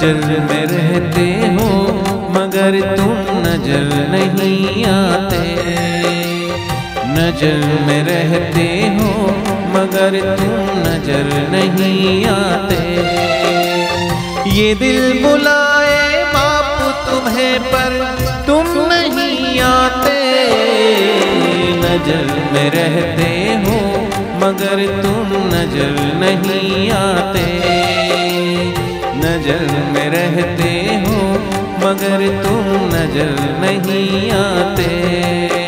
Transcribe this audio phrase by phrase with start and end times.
[0.00, 1.24] नज़र में रहते
[1.54, 1.66] हो,
[2.34, 5.40] मगर तुम नज़र नहीं आते।
[7.08, 8.64] नज़र में रहते
[8.94, 9.10] हो,
[9.74, 12.80] मगर तुम नज़र नहीं आते।
[14.50, 16.80] ये दिल बुलाए बाप
[17.10, 17.98] तुम्हें पर,
[18.46, 20.18] तुम नहीं आते।
[21.84, 23.30] नज़र में रहते
[23.66, 23.78] हो,
[24.40, 27.48] मगर तुम नज़र नहीं आते।
[29.22, 30.72] नज़र में रहते
[31.04, 31.16] हो
[31.82, 35.59] मगर तुम नज़र नहीं आते।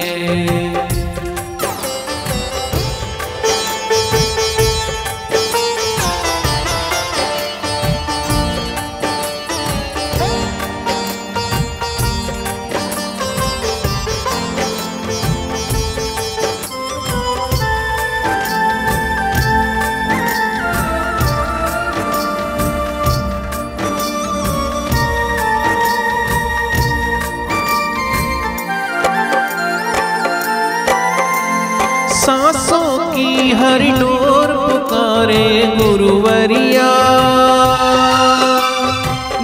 [32.23, 35.46] सांसों की हर डोर पुकारे
[35.78, 36.90] गुरुवरिया।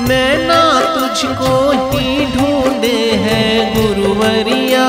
[0.09, 0.61] नैना
[0.95, 1.55] तुझको
[1.91, 4.87] ही ढूंढे हैं गुरुवरिया।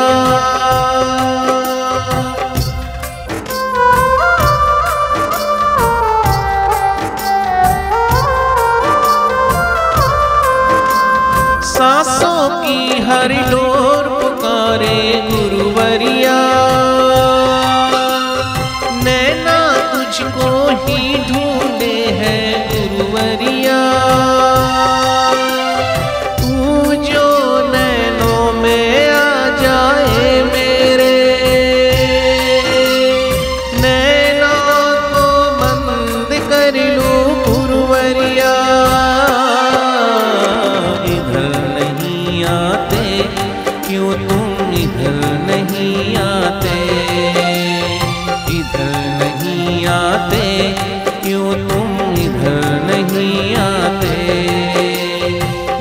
[11.72, 14.98] सांसों की हर डोर पुकारे
[15.32, 15.79] गुरुवरिया।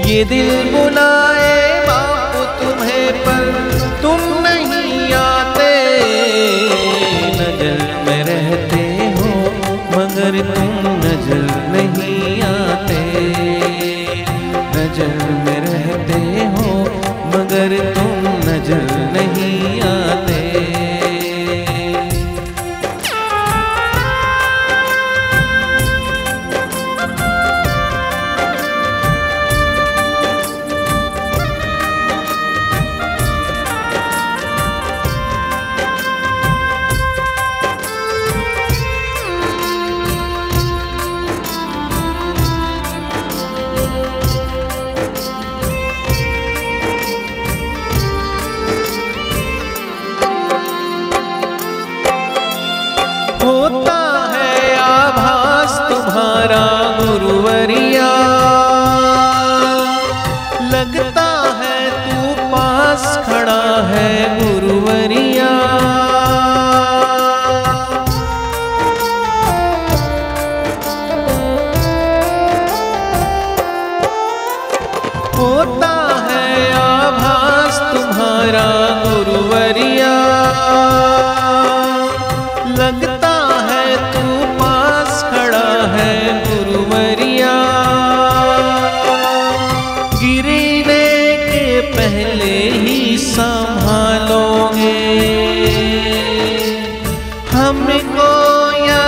[0.08, 1.17] ये दिल बुलाए
[64.08, 64.57] é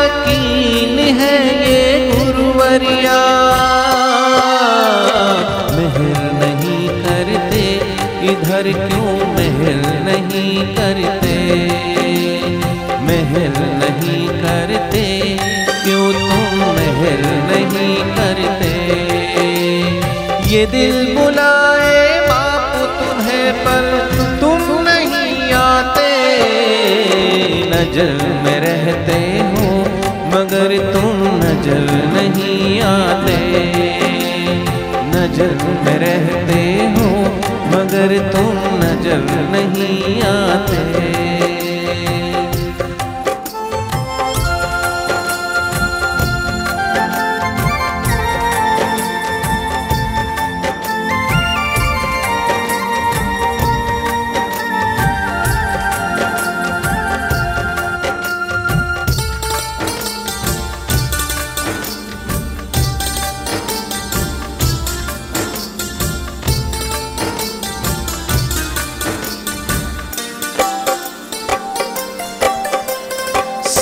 [0.01, 1.81] यकीन है ये
[2.11, 3.19] गुरुवरिया
[5.77, 7.65] मेहर नहीं करते,
[8.33, 11.37] इधर क्यों मेहर नहीं करते?
[13.09, 15.05] मेहर नहीं करते,
[15.85, 18.73] क्यों तुम मेहर नहीं करते?
[20.55, 23.85] ये दिल बुलाए बाप तुम्हें पर,
[24.41, 26.09] तुम नहीं आते।
[27.73, 28.13] नज़र
[28.45, 28.60] में
[30.51, 33.37] मगर तुम नज़र नहीं आते
[35.13, 35.55] नज़र
[35.85, 36.59] में रहते
[36.97, 37.07] हो
[37.75, 41.30] मगर तुम नज़र नहीं आते।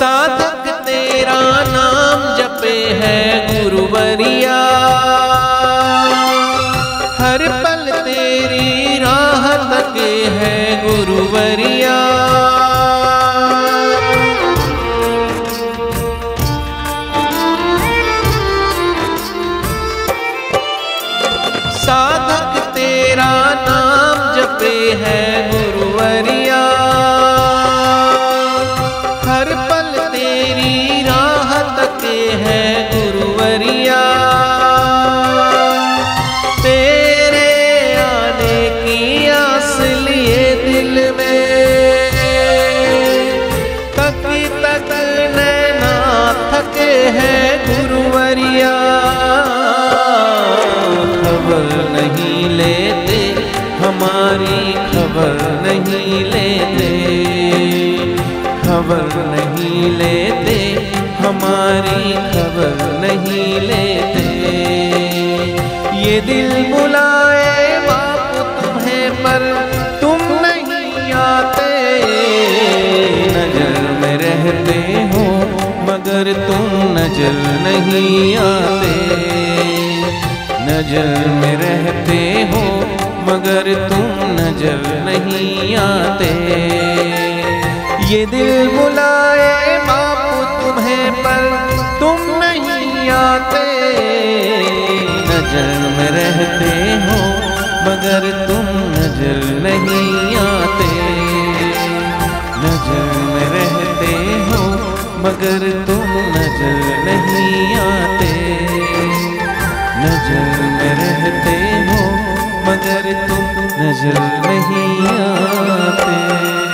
[0.00, 4.59] तेरा नाम जपे है गुरुवरिया।
[7.19, 11.99] हर पल तेरी राह तके है गुरुवरिया।
[21.79, 23.33] साधक तेरा
[23.69, 25.38] नाम जपे है
[58.88, 60.55] खबर नहीं लेते,
[61.17, 64.23] हमारी खबर नहीं लेते।
[65.99, 69.44] ये दिल बुलाए बाप तुम्हें पर,
[70.00, 71.69] तुम नहीं आते।
[73.37, 74.79] नज़र में रहते
[75.12, 75.26] हो,
[75.90, 78.96] मगर तुम नज़र नहीं आते।
[80.70, 82.20] नज़र में रहते
[82.52, 82.67] हो,
[83.29, 84.06] मगर तुम
[84.40, 87.27] नज़र नहीं आते।
[88.08, 91.43] ये दिल बुलाए बापू तुम्हें पर,
[92.00, 93.64] तुम नहीं आते।
[95.28, 96.70] नज़र में रहते
[97.02, 97.19] हो,
[97.84, 100.88] मगर तुम नज़र नहीं आते।
[102.62, 104.14] नज़र में रहते
[104.49, 104.62] हो,
[105.26, 108.32] मगर तुम नज़र नहीं आते।
[110.00, 111.58] नज़र में रहते
[111.90, 112.00] हो,
[112.70, 113.44] मगर तुम
[113.82, 116.68] नज़र नहीं आते।